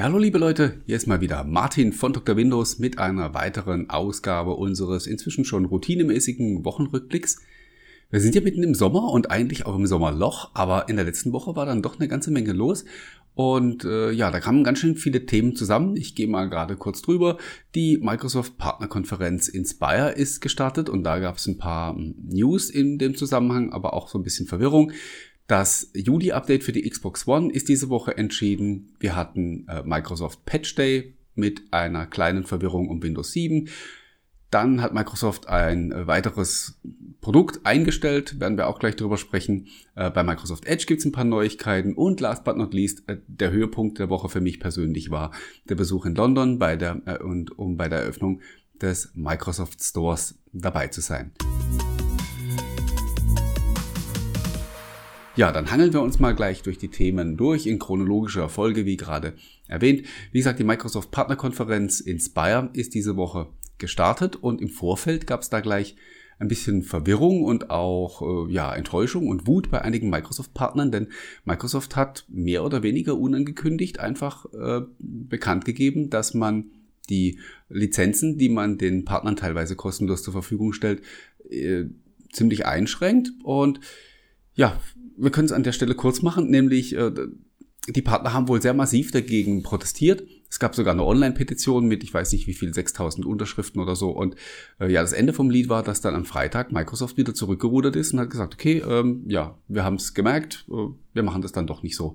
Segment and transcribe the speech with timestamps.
[0.00, 2.34] Ja, hallo liebe Leute, hier ist mal wieder Martin von Dr.
[2.34, 7.42] Windows mit einer weiteren Ausgabe unseres inzwischen schon routinemäßigen Wochenrückblicks.
[8.08, 11.34] Wir sind ja mitten im Sommer und eigentlich auch im Sommerloch, aber in der letzten
[11.34, 12.86] Woche war dann doch eine ganze Menge los.
[13.34, 15.96] Und äh, ja, da kamen ganz schön viele Themen zusammen.
[15.96, 17.36] Ich gehe mal gerade kurz drüber.
[17.74, 22.98] Die Microsoft Partnerkonferenz Inspire ist gestartet und da gab es ein paar hm, News in
[22.98, 24.92] dem Zusammenhang, aber auch so ein bisschen Verwirrung.
[25.50, 28.94] Das Juli-Update für die Xbox One ist diese Woche entschieden.
[29.00, 33.68] Wir hatten äh, Microsoft Patch Day mit einer kleinen Verwirrung um Windows 7.
[34.52, 36.78] Dann hat Microsoft ein äh, weiteres
[37.20, 39.66] Produkt eingestellt, werden wir auch gleich drüber sprechen.
[39.96, 43.16] Äh, bei Microsoft Edge gibt es ein paar Neuigkeiten und last but not least, äh,
[43.26, 45.32] der Höhepunkt der Woche für mich persönlich war
[45.68, 48.40] der Besuch in London bei der, und um bei der Eröffnung
[48.80, 51.32] des Microsoft Stores dabei zu sein.
[55.36, 58.96] Ja, dann hangeln wir uns mal gleich durch die Themen durch in chronologischer Folge, wie
[58.96, 59.34] gerade
[59.68, 60.04] erwähnt.
[60.32, 63.48] Wie gesagt, die Microsoft Partnerkonferenz Inspire ist diese Woche
[63.78, 65.94] gestartet und im Vorfeld gab es da gleich
[66.40, 71.08] ein bisschen Verwirrung und auch äh, ja, Enttäuschung und Wut bei einigen Microsoft-Partnern, denn
[71.44, 76.70] Microsoft hat mehr oder weniger unangekündigt einfach äh, bekannt gegeben, dass man
[77.08, 77.38] die
[77.68, 81.02] Lizenzen, die man den Partnern teilweise kostenlos zur Verfügung stellt,
[81.50, 81.84] äh,
[82.32, 83.80] ziemlich einschränkt und
[84.54, 84.80] ja,
[85.20, 87.12] wir können es an der Stelle kurz machen, nämlich äh,
[87.88, 90.22] die Partner haben wohl sehr massiv dagegen protestiert.
[90.48, 94.10] Es gab sogar eine Online-Petition mit, ich weiß nicht wie viel, 6000 Unterschriften oder so.
[94.10, 94.34] Und
[94.80, 98.12] äh, ja, das Ende vom Lied war, dass dann am Freitag Microsoft wieder zurückgerudert ist
[98.12, 101.66] und hat gesagt, okay, ähm, ja, wir haben es gemerkt, äh, wir machen das dann
[101.66, 102.14] doch nicht so.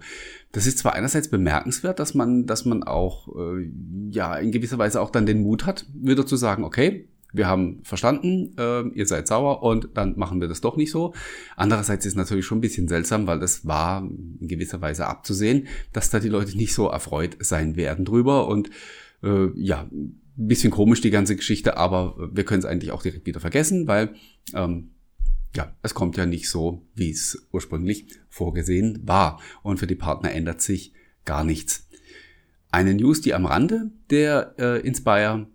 [0.51, 3.69] Das ist zwar einerseits bemerkenswert, dass man, dass man auch, äh,
[4.11, 7.83] ja, in gewisser Weise auch dann den Mut hat, wieder zu sagen, okay, wir haben
[7.83, 11.13] verstanden, äh, ihr seid sauer und dann machen wir das doch nicht so.
[11.55, 16.09] Andererseits ist natürlich schon ein bisschen seltsam, weil das war in gewisser Weise abzusehen, dass
[16.09, 18.69] da die Leute nicht so erfreut sein werden drüber und
[19.23, 23.25] äh, ja, ein bisschen komisch die ganze Geschichte, aber wir können es eigentlich auch direkt
[23.25, 24.13] wieder vergessen, weil
[24.53, 24.91] ähm,
[25.55, 29.39] ja, es kommt ja nicht so, wie es ursprünglich vorgesehen war.
[29.63, 30.93] Und für die Partner ändert sich
[31.23, 31.87] gar nichts.
[32.71, 35.47] Eine News, die am Rande der äh, Inspire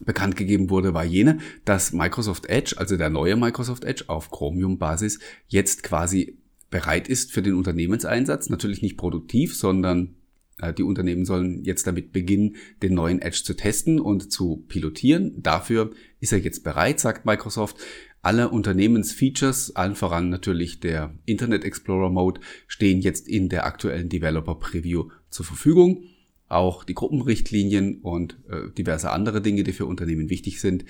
[0.00, 5.20] bekannt gegeben wurde, war jene, dass Microsoft Edge, also der neue Microsoft Edge auf Chromium-Basis,
[5.48, 6.38] jetzt quasi
[6.70, 8.48] bereit ist für den Unternehmenseinsatz.
[8.48, 10.16] Natürlich nicht produktiv, sondern
[10.58, 15.42] äh, die Unternehmen sollen jetzt damit beginnen, den neuen Edge zu testen und zu pilotieren.
[15.42, 17.76] Dafür ist er jetzt bereit, sagt Microsoft.
[18.22, 24.54] Alle Unternehmensfeatures, allen voran natürlich der Internet Explorer Mode, stehen jetzt in der aktuellen Developer
[24.54, 26.04] Preview zur Verfügung.
[26.52, 30.84] Auch die Gruppenrichtlinien und äh, diverse andere Dinge, die für Unternehmen wichtig sind,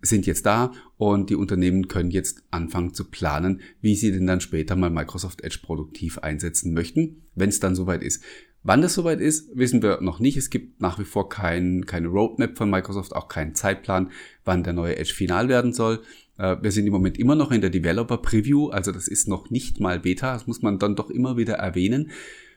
[0.00, 4.40] sind jetzt da und die Unternehmen können jetzt anfangen zu planen, wie sie denn dann
[4.40, 8.22] später mal Microsoft Edge produktiv einsetzen möchten, wenn es dann soweit ist.
[8.62, 10.36] Wann das soweit ist, wissen wir noch nicht.
[10.36, 14.10] Es gibt nach wie vor kein, keine Roadmap von Microsoft, auch keinen Zeitplan,
[14.44, 16.00] wann der neue Edge final werden soll.
[16.38, 19.50] Äh, wir sind im Moment immer noch in der Developer Preview, also das ist noch
[19.50, 22.10] nicht mal Beta, das muss man dann doch immer wieder erwähnen.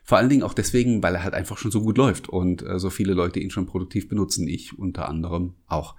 [0.04, 2.80] Vor allen Dingen auch deswegen, weil er halt einfach schon so gut läuft und äh,
[2.80, 5.96] so viele Leute ihn schon produktiv benutzen, ich unter anderem auch.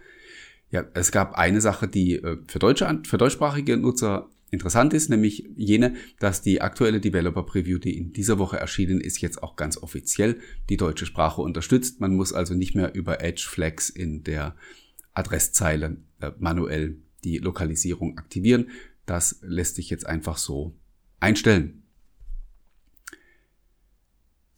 [0.71, 5.49] Ja, es gab eine Sache, die äh, für, deutsche, für deutschsprachige Nutzer interessant ist, nämlich
[5.57, 9.79] jene, dass die aktuelle Developer Preview, die in dieser Woche erschienen ist, jetzt auch ganz
[9.79, 12.01] offiziell die deutsche Sprache unterstützt.
[12.01, 14.55] Man muss also nicht mehr über Edge Flags in der
[15.15, 18.69] Adresszeile äh, manuell die Lokalisierung aktivieren.
[19.07, 20.75] Das lässt sich jetzt einfach so
[21.19, 21.82] einstellen.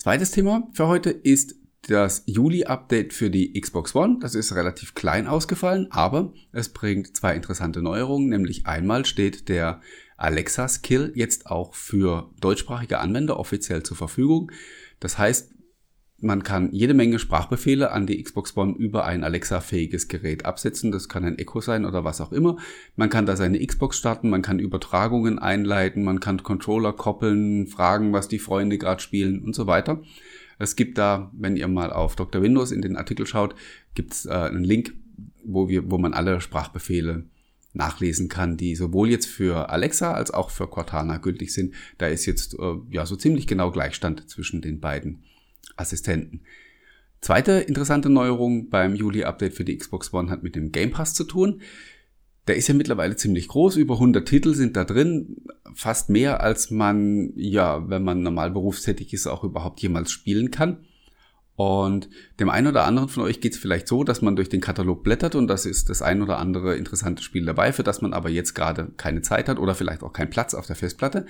[0.05, 1.55] Zweites Thema für heute ist
[1.89, 4.19] das Juli-Update für die Xbox One.
[4.21, 8.29] Das ist relativ klein ausgefallen, aber es bringt zwei interessante Neuerungen.
[8.29, 9.81] Nämlich einmal steht der
[10.19, 14.53] Alexa-Skill jetzt auch für deutschsprachige Anwender offiziell zur Verfügung.
[15.01, 15.55] Das heißt,
[16.25, 20.91] man kann jede Menge Sprachbefehle an die Xbox One über ein Alexa-fähiges Gerät absetzen.
[20.91, 22.57] Das kann ein Echo sein oder was auch immer.
[22.97, 28.13] Man kann da seine Xbox starten, man kann Übertragungen einleiten, man kann Controller koppeln, fragen,
[28.13, 30.01] was die Freunde gerade spielen und so weiter.
[30.59, 32.43] Es gibt da, wenn ihr mal auf Dr.
[32.43, 33.55] Windows in den Artikel schaut,
[33.95, 34.95] gibt es äh, einen Link,
[35.45, 37.25] wo, wir, wo man alle Sprachbefehle
[37.75, 41.75] nachlesen kann, die sowohl jetzt für Alexa als auch für Cortana gültig sind.
[41.99, 45.25] Da ist jetzt äh, ja so ziemlich genau Gleichstand zwischen den beiden
[45.77, 46.43] Assistenten.
[47.21, 51.25] Zweite interessante Neuerung beim Juli-Update für die Xbox One hat mit dem Game Pass zu
[51.25, 51.63] tun.
[52.47, 55.37] Der ist ja mittlerweile ziemlich groß, über 100 Titel sind da drin,
[55.75, 60.85] fast mehr als man, ja, wenn man normal berufstätig ist, auch überhaupt jemals spielen kann.
[61.57, 62.09] Und
[62.41, 65.05] dem einen oder anderen von euch geht es vielleicht so, dass man durch den Katalog
[65.05, 68.29] blättert und das ist das ein oder andere interessante Spiel dabei, für das man aber
[68.29, 71.27] jetzt gerade keine Zeit hat oder vielleicht auch keinen Platz auf der Festplatte.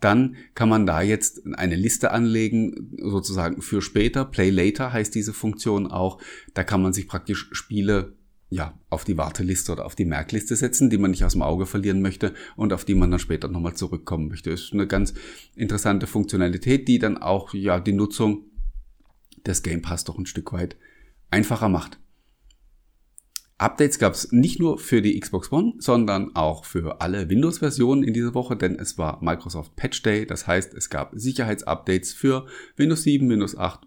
[0.00, 4.26] Dann kann man da jetzt eine Liste anlegen, sozusagen für später.
[4.26, 6.20] Play Later heißt diese Funktion auch.
[6.52, 8.12] Da kann man sich praktisch Spiele
[8.50, 11.64] ja, auf die Warteliste oder auf die Merkliste setzen, die man nicht aus dem Auge
[11.64, 14.50] verlieren möchte und auf die man dann später nochmal zurückkommen möchte.
[14.50, 15.14] Das ist eine ganz
[15.56, 18.44] interessante Funktionalität, die dann auch ja die Nutzung
[19.46, 20.76] des Game Pass doch ein Stück weit
[21.30, 21.98] einfacher macht.
[23.58, 28.12] Updates gab es nicht nur für die Xbox One, sondern auch für alle Windows-Versionen in
[28.12, 30.26] dieser Woche, denn es war Microsoft Patch Day.
[30.26, 32.46] Das heißt, es gab Sicherheitsupdates für
[32.76, 33.86] Windows 7, Windows 8,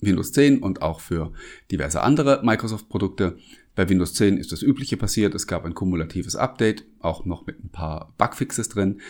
[0.00, 1.32] Windows 10 und auch für
[1.72, 3.36] diverse andere Microsoft-Produkte.
[3.74, 5.34] Bei Windows 10 ist das Übliche passiert.
[5.34, 9.00] Es gab ein kumulatives Update, auch noch mit ein paar Bugfixes drin.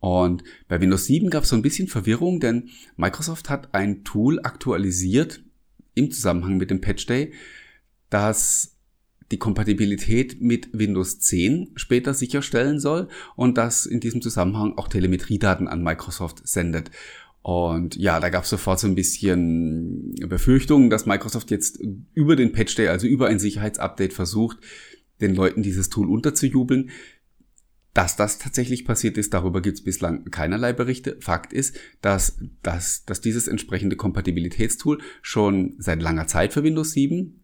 [0.00, 4.40] Und bei Windows 7 gab es so ein bisschen Verwirrung, denn Microsoft hat ein Tool
[4.42, 5.42] aktualisiert
[5.94, 7.32] im Zusammenhang mit dem Patch Day,
[8.10, 8.76] das
[9.30, 15.66] die Kompatibilität mit Windows 10 später sicherstellen soll und das in diesem Zusammenhang auch Telemetriedaten
[15.66, 16.90] an Microsoft sendet.
[17.42, 21.78] Und ja, da gab es sofort so ein bisschen Befürchtungen, dass Microsoft jetzt
[22.14, 24.58] über den Patch Day, also über ein Sicherheitsupdate versucht,
[25.20, 26.90] den Leuten dieses Tool unterzujubeln.
[27.94, 31.16] Dass das tatsächlich passiert ist, darüber gibt es bislang keinerlei Berichte.
[31.20, 37.40] Fakt ist, dass, dass, dass dieses entsprechende Kompatibilitätstool schon seit langer Zeit für Windows 7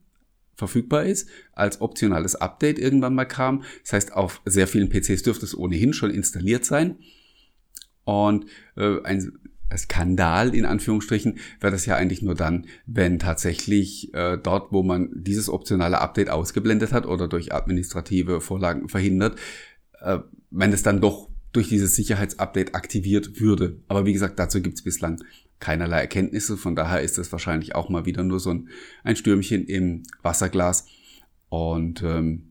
[0.56, 3.62] verfügbar ist, als optionales Update irgendwann mal kam.
[3.82, 6.98] Das heißt, auf sehr vielen PCs dürfte es ohnehin schon installiert sein.
[8.04, 9.32] Und äh, ein
[9.76, 15.10] Skandal in Anführungsstrichen wäre das ja eigentlich nur dann, wenn tatsächlich äh, dort, wo man
[15.14, 19.38] dieses optionale Update ausgeblendet hat oder durch administrative Vorlagen verhindert,
[20.00, 20.18] äh,
[20.50, 23.80] wenn es dann doch durch dieses Sicherheitsupdate aktiviert würde.
[23.88, 25.22] Aber wie gesagt, dazu gibt es bislang
[25.58, 26.56] keinerlei Erkenntnisse.
[26.56, 28.68] Von daher ist das wahrscheinlich auch mal wieder nur so ein,
[29.02, 30.86] ein Stürmchen im Wasserglas.
[31.48, 32.49] Und ähm,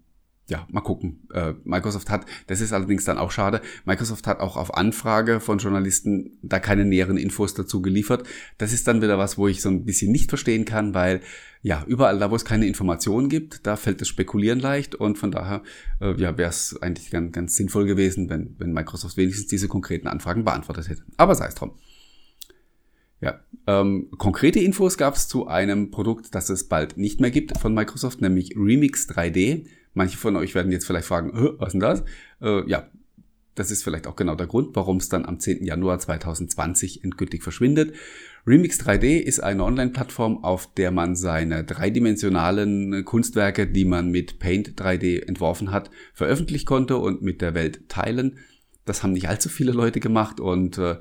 [0.49, 1.27] ja, mal gucken.
[1.33, 5.59] Äh, Microsoft hat, das ist allerdings dann auch schade, Microsoft hat auch auf Anfrage von
[5.59, 8.27] Journalisten da keine näheren Infos dazu geliefert.
[8.57, 11.21] Das ist dann wieder was, wo ich so ein bisschen nicht verstehen kann, weil
[11.61, 15.31] ja, überall da, wo es keine Informationen gibt, da fällt das Spekulieren leicht und von
[15.31, 15.61] daher
[16.01, 20.07] äh, ja, wäre es eigentlich ganz, ganz sinnvoll gewesen, wenn, wenn Microsoft wenigstens diese konkreten
[20.07, 21.03] Anfragen beantwortet hätte.
[21.17, 21.73] Aber sei es drum.
[23.21, 27.57] Ja, ähm, konkrete Infos gab es zu einem Produkt, das es bald nicht mehr gibt
[27.57, 29.65] von Microsoft, nämlich Remix 3D.
[29.99, 32.03] Manche von euch werden jetzt vielleicht fragen, was ist denn das?
[32.41, 32.87] Äh, ja,
[33.55, 35.65] das ist vielleicht auch genau der Grund, warum es dann am 10.
[35.65, 37.93] Januar 2020 endgültig verschwindet.
[38.47, 44.81] Remix 3D ist eine Online-Plattform, auf der man seine dreidimensionalen Kunstwerke, die man mit Paint
[44.81, 48.37] 3D entworfen hat, veröffentlichen konnte und mit der Welt teilen.
[48.85, 50.95] Das haben nicht allzu viele Leute gemacht und äh,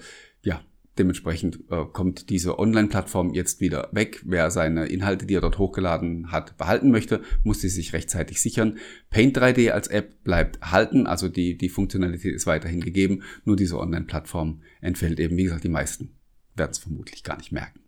[0.99, 4.21] Dementsprechend äh, kommt diese Online-Plattform jetzt wieder weg.
[4.25, 8.79] Wer seine Inhalte, die er dort hochgeladen hat, behalten möchte, muss sie sich rechtzeitig sichern.
[9.11, 13.23] Paint 3D als App bleibt halten, also die, die Funktionalität ist weiterhin gegeben.
[13.45, 15.37] Nur diese Online-Plattform entfällt eben.
[15.37, 16.17] Wie gesagt, die meisten
[16.57, 17.81] werden es vermutlich gar nicht merken.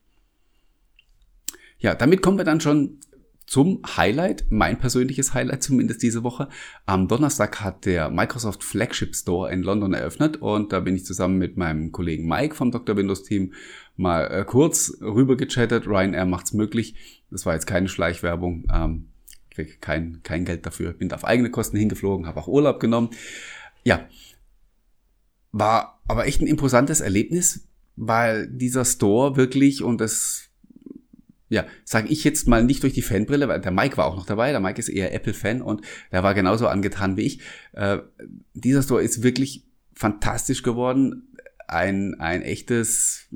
[1.79, 3.01] Ja, damit kommen wir dann schon
[3.51, 6.49] zum Highlight, mein persönliches Highlight zumindest diese Woche.
[6.87, 11.37] Am Donnerstag hat der Microsoft Flagship Store in London eröffnet und da bin ich zusammen
[11.37, 12.97] mit meinem Kollegen Mike vom Dr.
[12.97, 13.53] Windows Team
[13.97, 15.89] mal äh, kurz rüber gechattet.
[15.89, 16.95] Ryanair macht's möglich.
[17.29, 18.69] Das war jetzt keine Schleichwerbung.
[18.73, 19.09] Ähm,
[19.51, 20.93] krieg kein, kein Geld dafür.
[20.93, 23.11] Bin auf eigene Kosten hingeflogen, habe auch Urlaub genommen.
[23.83, 24.09] Ja,
[25.51, 27.67] war aber echt ein imposantes Erlebnis,
[27.97, 30.50] weil dieser Store wirklich, und das
[31.51, 34.25] ja, sage ich jetzt mal nicht durch die Fanbrille, weil der Mike war auch noch
[34.25, 34.53] dabei.
[34.53, 37.41] Der Mike ist eher Apple-Fan und der war genauso angetan wie ich.
[37.73, 37.99] Äh,
[38.55, 41.27] dieser Store ist wirklich fantastisch geworden.
[41.67, 43.29] Ein, ein echtes,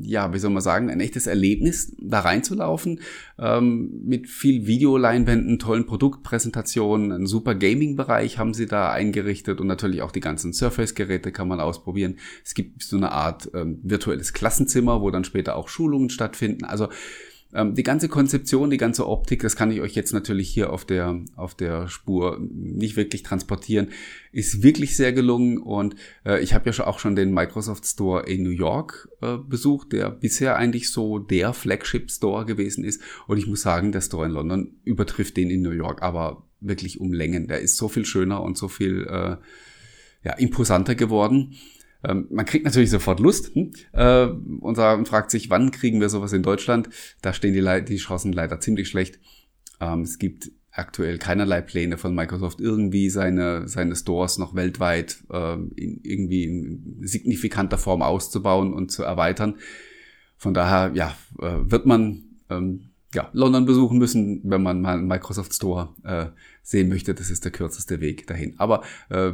[0.00, 3.00] ja, wie soll man sagen, ein echtes Erlebnis, da reinzulaufen,
[3.38, 10.02] ähm, mit viel Videoleinwänden, tollen Produktpräsentationen, einen super Gaming-Bereich haben sie da eingerichtet und natürlich
[10.02, 12.18] auch die ganzen Surface-Geräte kann man ausprobieren.
[12.44, 16.64] Es gibt so eine Art ähm, virtuelles Klassenzimmer, wo dann später auch Schulungen stattfinden.
[16.64, 16.88] Also
[17.50, 21.18] die ganze Konzeption, die ganze Optik, das kann ich euch jetzt natürlich hier auf der,
[21.34, 23.88] auf der Spur nicht wirklich transportieren,
[24.32, 28.42] ist wirklich sehr gelungen und äh, ich habe ja auch schon den Microsoft Store in
[28.42, 33.46] New York äh, besucht, der bisher eigentlich so der Flagship Store gewesen ist und ich
[33.46, 37.48] muss sagen, der Store in London übertrifft den in New York, aber wirklich um Längen.
[37.48, 39.36] Der ist so viel schöner und so viel äh,
[40.22, 41.54] ja, imposanter geworden.
[42.08, 43.72] Ähm, man kriegt natürlich sofort Lust hm?
[43.92, 46.88] äh, und, fragt sich, wann kriegen wir sowas in Deutschland?
[47.20, 49.20] Da stehen die, die Chancen leider ziemlich schlecht.
[49.80, 55.54] Ähm, es gibt aktuell keinerlei Pläne von Microsoft, irgendwie seine, seine Stores noch weltweit äh,
[55.54, 59.56] in, irgendwie in signifikanter Form auszubauen und zu erweitern.
[60.36, 65.08] Von daher, ja, äh, wird man ähm, ja, London besuchen müssen, wenn man mal einen
[65.08, 66.26] Microsoft Store äh,
[66.62, 67.14] sehen möchte.
[67.14, 68.54] Das ist der kürzeste Weg dahin.
[68.58, 69.32] Aber äh,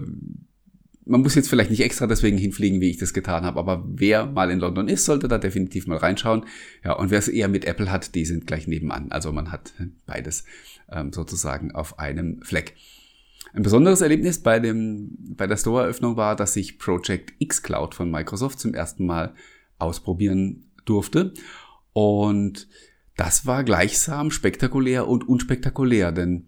[1.07, 4.27] man muss jetzt vielleicht nicht extra deswegen hinfliegen, wie ich das getan habe, aber wer
[4.27, 6.47] mal in London ist, sollte da definitiv mal reinschauen.
[6.83, 9.13] Ja, und wer es eher mit Apple hat, die sind gleich nebenan.
[9.13, 9.73] Also man hat
[10.07, 10.45] beides
[10.91, 12.75] ähm, sozusagen auf einem Fleck.
[13.53, 18.11] Ein besonderes Erlebnis bei, dem, bei der Store-Eröffnung war, dass ich Project X Cloud von
[18.11, 19.35] Microsoft zum ersten Mal
[19.79, 21.35] ausprobieren durfte.
[21.93, 22.67] Und
[23.17, 26.47] das war gleichsam spektakulär und unspektakulär, denn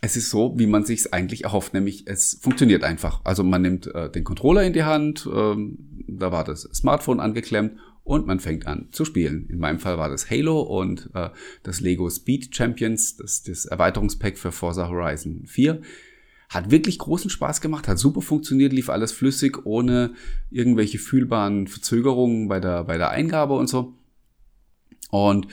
[0.00, 3.20] es ist so, wie man sich eigentlich erhofft, nämlich es funktioniert einfach.
[3.24, 7.78] Also man nimmt äh, den Controller in die Hand, ähm, da war das Smartphone angeklemmt
[8.04, 9.48] und man fängt an zu spielen.
[9.48, 11.30] In meinem Fall war das Halo und äh,
[11.62, 15.80] das Lego Speed Champions, das, das Erweiterungspack für Forza Horizon 4.
[16.50, 20.12] Hat wirklich großen Spaß gemacht, hat super funktioniert, lief alles flüssig, ohne
[20.50, 23.94] irgendwelche fühlbaren Verzögerungen bei der, bei der Eingabe und so.
[25.10, 25.48] Und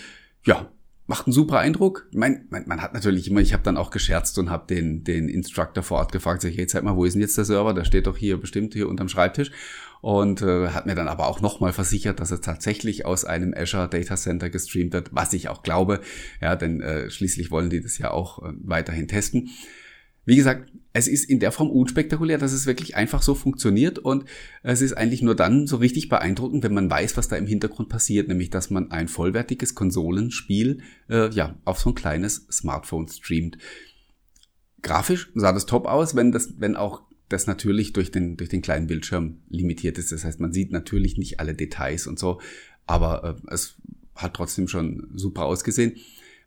[0.46, 0.70] ja,
[1.12, 2.08] macht einen super Eindruck.
[2.10, 5.28] Ich mein, man, hat natürlich immer, ich habe dann auch gescherzt und habe den, den
[5.28, 7.74] Instructor vor Ort gefragt, sag ich, hey, zeig mal, wo ist denn jetzt der Server?
[7.74, 9.52] Der steht doch hier bestimmt hier unterm Schreibtisch.
[10.00, 13.90] Und äh, hat mir dann aber auch nochmal versichert, dass er tatsächlich aus einem Azure
[13.90, 16.00] Data Center gestreamt wird, was ich auch glaube.
[16.40, 19.50] Ja, denn äh, schließlich wollen die das ja auch äh, weiterhin testen.
[20.26, 24.26] Wie gesagt, es ist in der Form unspektakulär, dass es wirklich einfach so funktioniert und
[24.62, 27.90] es ist eigentlich nur dann so richtig beeindruckend, wenn man weiß, was da im Hintergrund
[27.90, 33.58] passiert, nämlich dass man ein vollwertiges Konsolenspiel äh, ja auf so ein kleines Smartphone streamt.
[34.82, 38.62] Grafisch sah das top aus, wenn das, wenn auch das natürlich durch den durch den
[38.62, 40.12] kleinen Bildschirm limitiert ist.
[40.12, 42.42] Das heißt, man sieht natürlich nicht alle Details und so,
[42.86, 43.78] aber äh, es
[44.16, 45.96] hat trotzdem schon super ausgesehen.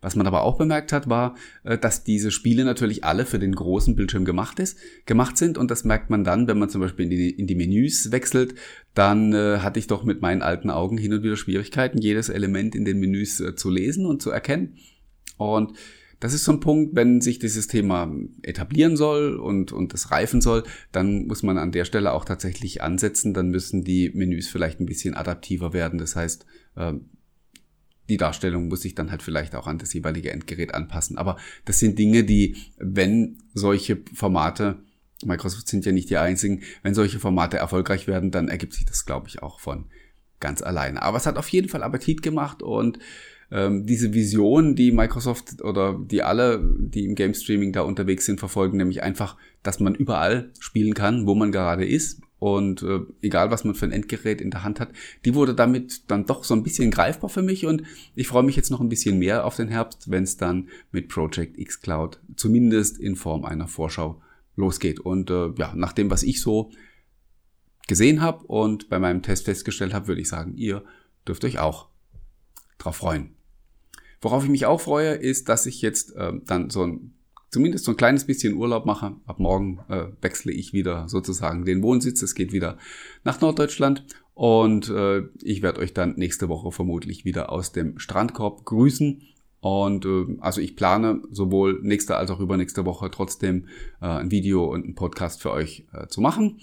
[0.04, 3.54] Was man aber auch bemerkt hat, war, äh, dass diese Spiele natürlich alle für den
[3.54, 5.56] großen Bildschirm gemacht, ist, gemacht sind.
[5.56, 8.54] Und das merkt man dann, wenn man zum Beispiel in die, in die Menüs wechselt.
[8.92, 12.74] Dann äh, hatte ich doch mit meinen alten Augen hin und wieder Schwierigkeiten, jedes Element
[12.74, 14.76] in den Menüs äh, zu lesen und zu erkennen.
[15.38, 15.72] Und
[16.20, 20.42] das ist so ein Punkt, wenn sich dieses Thema etablieren soll und, und es reifen
[20.42, 23.32] soll, dann muss man an der Stelle auch tatsächlich ansetzen.
[23.32, 25.98] Dann müssen die Menüs vielleicht ein bisschen adaptiver werden.
[25.98, 26.44] Das heißt,
[26.76, 26.92] äh,
[28.08, 31.18] die Darstellung muss sich dann halt vielleicht auch an das jeweilige Endgerät anpassen.
[31.18, 34.76] Aber das sind Dinge, die, wenn solche Formate,
[35.24, 39.06] Microsoft sind ja nicht die einzigen, wenn solche Formate erfolgreich werden, dann ergibt sich das,
[39.06, 39.86] glaube ich, auch von
[40.40, 41.02] ganz alleine.
[41.02, 42.98] Aber es hat auf jeden Fall Appetit gemacht und
[43.50, 48.40] ähm, diese Vision, die Microsoft oder die alle, die im Game Streaming da unterwegs sind,
[48.40, 53.50] verfolgen, nämlich einfach, dass man überall spielen kann, wo man gerade ist und äh, egal,
[53.50, 54.90] was man für ein Endgerät in der Hand hat,
[55.24, 57.84] die wurde damit dann doch so ein bisschen greifbar für mich und
[58.14, 61.08] ich freue mich jetzt noch ein bisschen mehr auf den Herbst, wenn es dann mit
[61.08, 64.20] Project X Cloud zumindest in Form einer Vorschau
[64.56, 65.00] losgeht.
[65.00, 66.70] Und äh, ja, nach dem, was ich so
[67.88, 70.84] gesehen habe und bei meinem Test festgestellt habe, würde ich sagen, ihr
[71.26, 71.88] dürft euch auch
[72.76, 73.30] drauf freuen.
[74.20, 77.13] Worauf ich mich auch freue, ist, dass ich jetzt äh, dann so ein
[77.54, 79.14] zumindest so ein kleines bisschen Urlaub mache.
[79.26, 82.20] Ab morgen äh, wechsle ich wieder sozusagen den Wohnsitz.
[82.20, 82.76] Es geht wieder
[83.22, 88.64] nach Norddeutschland und äh, ich werde euch dann nächste Woche vermutlich wieder aus dem Strandkorb
[88.64, 89.22] grüßen.
[89.60, 93.68] Und äh, also ich plane sowohl nächste als auch übernächste Woche trotzdem
[94.02, 96.58] äh, ein Video und einen Podcast für euch äh, zu machen.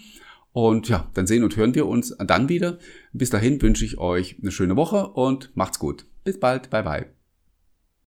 [0.52, 2.78] Und ja, dann sehen und hören wir uns dann wieder.
[3.14, 6.06] Bis dahin wünsche ich euch eine schöne Woche und macht's gut.
[6.26, 6.70] Bis bald.
[6.70, 7.21] Bye bye.